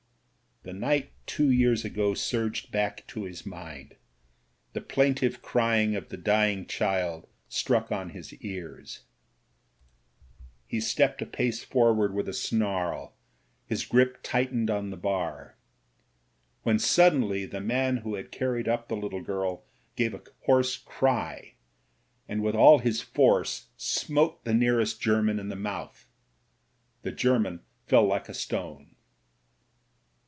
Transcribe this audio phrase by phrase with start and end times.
[0.61, 3.95] '* The night two years ago surged back to his mind;
[4.73, 9.01] the plaintive crying of the dying child struck on his ears.
[10.67, 13.15] He stepped a 178 MEN, WOMEN AND GUNS pace forward with a snarl—
[13.71, 15.57] ^his grip tightened on the bar—
[16.61, 19.63] when suddenly the man who had carried up the little girl
[19.95, 21.55] gave a hoarse cry,
[22.27, 26.07] and with all his force smote the nearest German in the mouth.
[27.01, 28.89] The German fell like a stone.